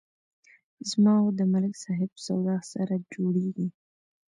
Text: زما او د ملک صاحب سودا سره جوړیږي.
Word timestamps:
زما 0.89 1.13
او 1.23 1.27
د 1.39 1.41
ملک 1.53 1.73
صاحب 1.83 2.11
سودا 2.25 2.57
سره 2.71 2.95
جوړیږي. 3.13 3.67